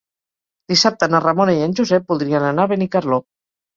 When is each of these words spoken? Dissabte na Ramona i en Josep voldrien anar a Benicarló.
Dissabte 0.71 1.09
na 1.11 1.21
Ramona 1.25 1.55
i 1.57 1.61
en 1.67 1.75
Josep 1.81 2.09
voldrien 2.13 2.47
anar 2.51 2.67
a 2.67 2.73
Benicarló. 2.73 3.21